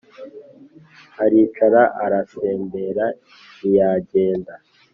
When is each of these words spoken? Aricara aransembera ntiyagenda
Aricara 1.23 1.81
aransembera 2.03 3.05
ntiyagenda 3.57 4.53